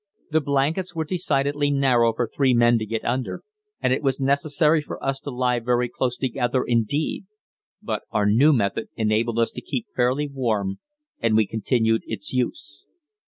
[0.31, 3.43] The blankets were decidedly narrow for three men to get under,
[3.79, 7.25] and it was necessary for us to lie very close together indeed;
[7.83, 10.79] but our new method enabled us to keep fairly warm
[11.19, 12.83] and we continued its use.